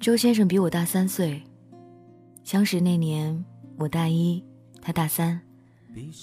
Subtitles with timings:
[0.00, 1.42] 周先生比我大三岁，
[2.42, 3.44] 相识那年
[3.78, 4.42] 我大一，
[4.80, 5.40] 他大三，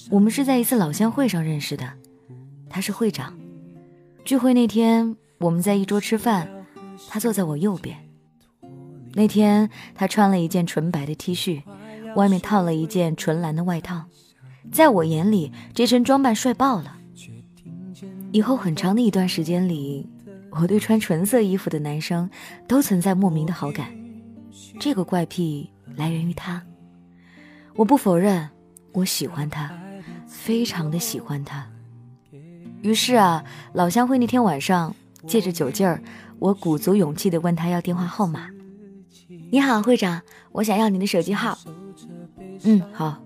[0.10, 1.92] 我们是在一次老乡会上认识的，
[2.69, 3.37] 他是会长。
[4.24, 6.47] 聚会那天我们在一桌吃饭，
[7.08, 7.97] 他坐在我右边。
[9.14, 11.64] 那天他穿了一件纯白的 T 恤，
[12.16, 14.05] 外面套了一件纯蓝的外套，
[14.71, 16.98] 在我眼里这身装扮帅爆了。
[18.32, 20.07] 以后很长的一段时间里。
[20.52, 22.30] 我对穿纯色衣服的男生
[22.68, 23.88] 都存在莫名的好感，
[24.80, 26.62] 这个怪癖来源于他。
[27.76, 28.50] 我不否认，
[28.92, 29.72] 我喜欢他，
[30.28, 31.66] 非常的喜欢他。
[32.82, 34.94] 于是啊，老乡会那天晚上，
[35.26, 36.04] 借着酒劲儿，
[36.38, 38.50] 我鼓足勇气的问他要电话号码。
[39.52, 41.58] 你好，会长，我想要你的手机号。
[42.64, 43.22] 嗯，好。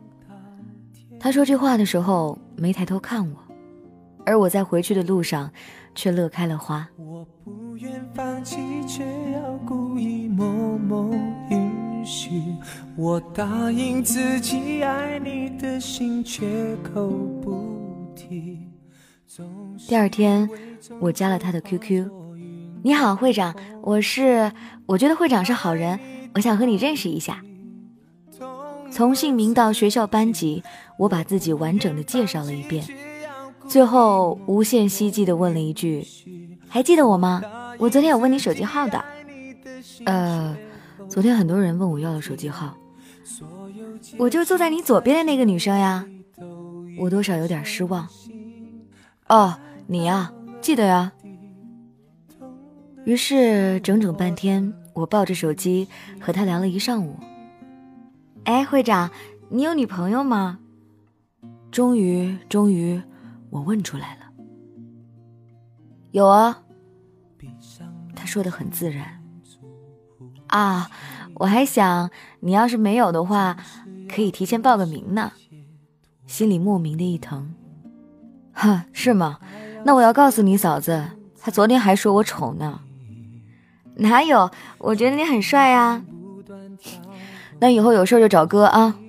[1.19, 3.37] 他说这话的时候没抬头看我，
[4.25, 5.51] 而我在回去的路上。
[5.95, 6.87] 却乐开了花。
[6.97, 10.45] 我不愿放弃，却要故意默
[10.77, 11.09] 默
[11.49, 12.43] 允许。
[12.95, 17.07] 我答应自己爱你的心，却口
[17.41, 18.59] 不提。
[19.87, 20.47] 第二天，
[20.99, 22.07] 我加了他的 QQ。
[22.83, 24.51] 你好，会长，我是，
[24.85, 25.99] 我觉得会长是好人，
[26.35, 27.41] 我想和你认识一下。
[28.91, 30.63] 从姓名到学校班级，
[30.99, 32.85] 我把自己完整的介绍了一遍。
[33.67, 36.05] 最后，无限希冀的问了一句
[36.69, 37.41] ：“还记得我吗？
[37.77, 39.03] 我昨天有问你手机号的。”
[40.05, 40.55] 呃，
[41.09, 42.77] 昨天很多人问我要了手机号，
[44.17, 46.05] 我就坐在你左边的那个女生呀。
[46.97, 48.07] 我多少有点失望。
[49.27, 49.55] 哦，
[49.87, 51.11] 你呀，记得呀。
[53.03, 55.87] 于是整整半天，我抱着手机
[56.19, 57.19] 和他聊了一上午。
[58.45, 59.11] 哎，会长，
[59.49, 60.59] 你有女朋友吗？
[61.71, 63.01] 终于，终于。
[63.55, 64.25] 我问出来了，
[66.11, 66.61] 有啊，
[68.13, 69.23] 他说的很自然。
[70.47, 70.91] 啊，
[71.35, 72.09] 我还想
[72.41, 73.55] 你要是没有的话，
[74.13, 75.31] 可以提前报个名呢。
[76.27, 77.55] 心里莫名的一疼。
[78.51, 79.39] 哈，是吗？
[79.85, 82.81] 那我要告诉你嫂子，她昨天还说我丑呢。
[83.95, 84.51] 哪有？
[84.79, 86.03] 我觉得你很帅呀。
[87.61, 88.99] 那以后有事就找哥啊。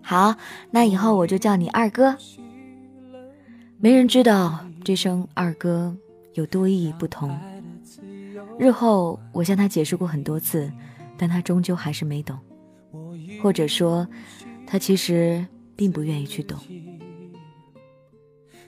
[0.00, 0.36] 好，
[0.70, 2.16] 那以后我就叫你二哥。
[3.82, 5.92] 没人知道这声二哥
[6.34, 7.36] 有多意义不同。
[8.56, 10.70] 日后我向他解释过很多次，
[11.18, 12.38] 但他终究还是没懂，
[13.42, 14.06] 或者说，
[14.64, 15.44] 他其实
[15.74, 16.56] 并不愿意去懂。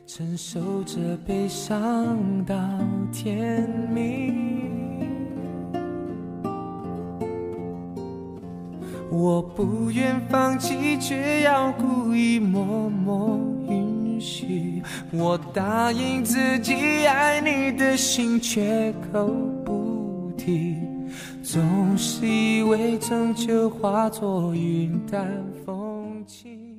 [0.05, 2.57] 承受着悲伤到
[3.13, 5.07] 天明，
[9.13, 13.39] 我不愿放弃，却要故意默默
[15.11, 19.27] 我答应自己爱你的心，却口
[19.65, 20.77] 不提，
[21.43, 25.29] 总是以为终究化作云淡
[25.65, 26.75] 风轻。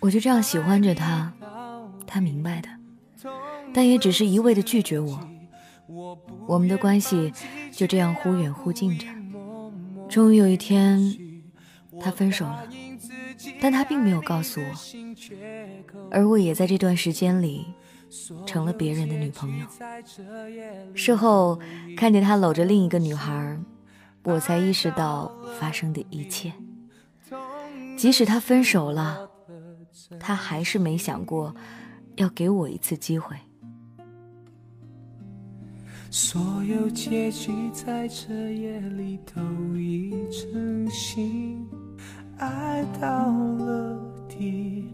[0.00, 1.32] 我就这样喜欢着他，
[2.06, 2.68] 他明白的，
[3.72, 5.18] 但也只是一味的拒绝我。
[6.46, 7.32] 我们的关系
[7.72, 9.06] 就这样忽远忽近着。
[10.08, 11.00] 终于有一天，
[12.00, 12.64] 他分手了。
[13.60, 14.66] 但他并没有告诉我，
[16.10, 17.66] 而我也在这段时间里
[18.46, 19.66] 成了别人的女朋友。
[20.94, 21.58] 事后
[21.96, 23.58] 看见他搂着另一个女孩，
[24.24, 26.52] 我才意识到发生的一切。
[27.96, 29.28] 即使他分手了，
[30.18, 31.54] 他还是没想过
[32.16, 33.36] 要给我一次机会。
[36.10, 39.42] 所有结局在这夜里都
[39.76, 41.37] 已成型。
[43.00, 43.96] 到了
[44.28, 44.84] 底，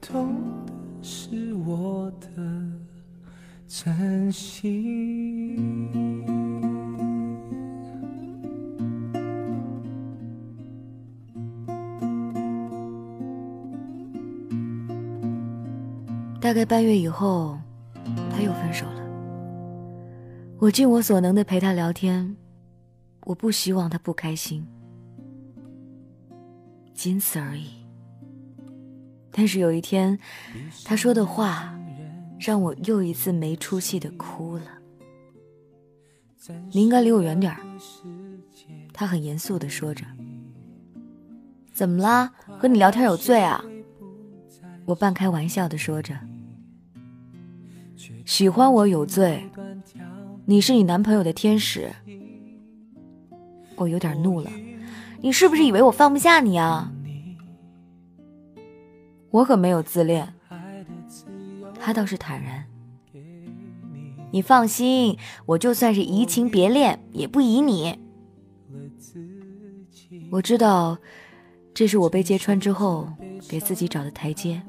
[0.00, 0.34] 痛
[0.66, 0.72] 的
[1.02, 2.28] 是我的
[3.66, 5.82] 真心。
[16.38, 17.58] 大概半月以后，
[18.30, 19.02] 他又分手了。
[20.58, 22.36] 我尽我所能的陪他聊天，
[23.24, 24.64] 我不希望他不开心。
[26.96, 27.66] 仅此而已。
[29.30, 30.18] 但是有一天，
[30.82, 31.78] 他说的话
[32.40, 34.64] 让我又一次没出息的哭了。
[36.72, 37.60] 你应该离我远点儿。
[38.94, 40.06] 他很严肃的说着。
[41.74, 42.32] 怎么啦？
[42.58, 43.62] 和你聊天有罪啊？
[44.86, 46.18] 我半开玩笑的说着。
[48.24, 49.44] 喜欢我有罪？
[50.46, 51.92] 你是你男朋友的天使。
[53.76, 54.50] 我有点怒了。
[55.26, 56.92] 你是不是以为我放不下你啊？
[59.30, 60.32] 我可没有自恋，
[61.80, 62.64] 他倒是坦然。
[64.30, 67.98] 你放心，我就算是移情别恋，也不移你。
[70.30, 70.96] 我知道，
[71.74, 73.08] 这是我被揭穿之后
[73.48, 74.62] 给自己找的台阶。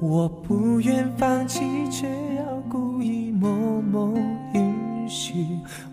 [0.00, 1.60] 我不愿放弃，
[1.90, 2.61] 却要
[3.42, 4.14] 故意默默
[4.54, 5.34] 允许。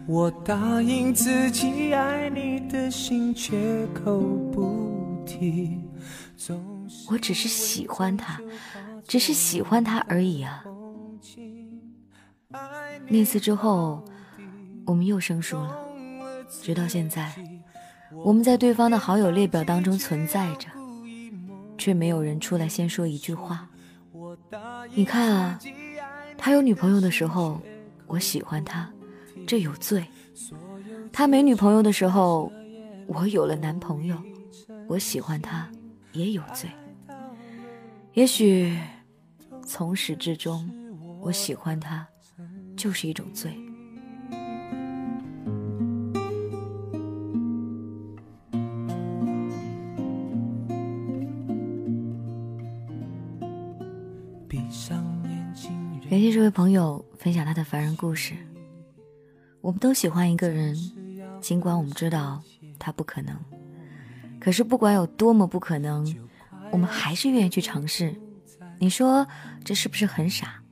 [0.06, 4.19] 我答应自己爱你的心，绝口
[4.54, 5.80] 不提。
[7.10, 8.40] 我只是喜欢他，
[9.07, 10.63] 只是喜欢他而已啊。
[13.07, 14.06] 那次之后，
[14.86, 15.75] 我们又生疏了，
[16.62, 17.34] 直到现在，
[18.24, 20.68] 我们在对方的好友列表当中存在着，
[21.78, 23.68] 却没有人出来先说一句话。
[24.94, 25.60] 你看啊，
[26.41, 27.62] 他有女朋友的时候，
[28.07, 28.89] 我喜欢他，
[29.45, 30.01] 这有罪；
[31.12, 32.51] 他没女朋友的时候，
[33.07, 34.15] 我有了男朋友，
[34.88, 35.69] 我喜欢他，
[36.13, 36.69] 也有罪。
[38.13, 38.75] 也许
[39.63, 40.68] 从始至终，
[41.21, 42.07] 我喜欢他，
[42.75, 43.51] 就是一种罪。
[54.47, 55.03] 闭上
[56.09, 58.33] 感谢这位朋友分享他的凡人故事。
[59.61, 60.75] 我们都喜欢一个人，
[61.39, 62.41] 尽管我们知道
[62.79, 63.38] 他不可能，
[64.39, 66.11] 可是不管有多么不可能，
[66.71, 68.15] 我们还是愿意去尝试。
[68.79, 69.27] 你说
[69.63, 70.63] 这是不是很傻？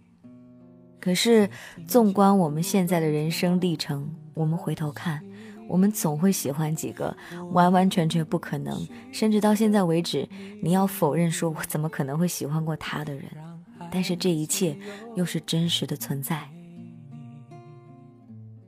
[1.00, 1.48] 可是
[1.88, 5.24] 纵观我们现在的人生历程，我们回头看，
[5.68, 7.16] 我们总会喜欢几个
[7.52, 8.76] 完完全全不可能，
[9.12, 10.28] 甚至到现在为止，
[10.64, 13.24] 你要否认说我怎么可能会喜欢过他的人。
[13.92, 14.78] 但是这一切
[15.16, 16.48] 又是真实的存在。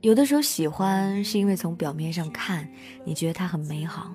[0.00, 2.66] 有的时候喜欢是因为从表面上看，
[3.04, 4.10] 你觉得它很美好，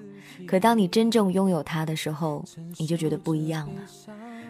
[0.48, 2.44] 可当你真正拥有它的时候，
[2.78, 3.82] 你就觉得不一样了。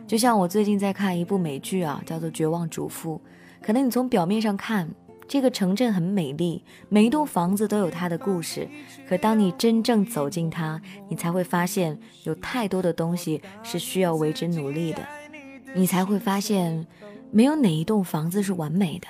[0.08, 3.22] 就像我最近在看一部美剧啊，叫做《绝望主妇》。
[3.66, 4.90] 可能你从表面上看，
[5.28, 8.70] 这个城镇很美丽，每一栋房子都有它的故事。
[9.10, 10.80] 可当你真正走进它，
[11.10, 15.06] 你才会发现有太多的东西是需要为之努力的。
[15.76, 16.88] 你才会发现，
[17.32, 19.08] 没有哪一栋房子是完美的，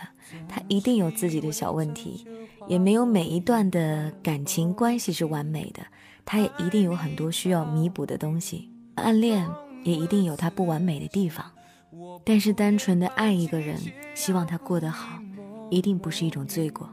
[0.50, 2.26] 它一定有自己的小问题；
[2.68, 5.84] 也没有每一段的感情关系是完美的，
[6.26, 8.70] 它也一定有很多需要弥补的东西。
[8.96, 9.48] 暗恋
[9.84, 11.46] 也一定有它不完美的地方，
[12.24, 13.78] 但是单纯的爱一个人，
[14.16, 15.20] 希望他过得好，
[15.70, 16.90] 一定不是一种罪过。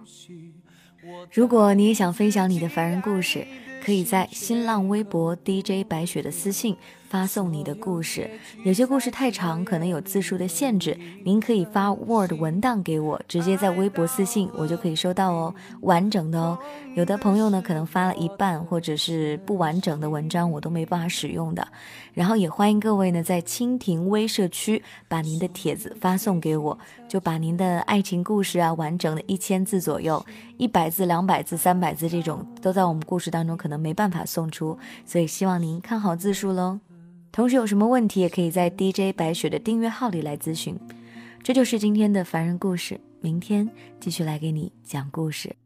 [1.32, 3.46] 如果你也想分享你的凡人故事，
[3.82, 6.76] 可以在新浪微博 DJ 白雪的私信。
[7.12, 8.30] 发送你的故事，
[8.64, 10.98] 有些故事太长，可能有字数的限制。
[11.22, 16.58] 您可以发 Word 文档给我，直接在微博私信，我就可以收到哦，完整的哦。
[16.94, 21.68] 有的朋友呢，可能发了一半或者是不完整的文章，我都没办法使用的。
[22.14, 30.24] 然后也欢迎各位呢，在蜻蜓微社区把您的帖子发送给我，就把您的爱情故事啊，完整的一千字左右，
[30.56, 36.80] 一百字、两百字、三百字这种，都在我们故事当中可能没办法送出，所以希望您看好字数喽。
[37.32, 40.78] 同时有什么问题，也可以在 DJ 白雪的订阅号里来咨询。
[41.42, 43.68] 这就是今天的凡人故事，明天
[43.98, 45.56] 继续来给你讲故事。